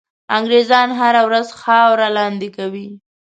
[0.37, 2.87] انګرېزان هره ورځ خاوره لاندي کوي.